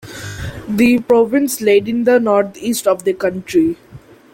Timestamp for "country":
3.13-3.77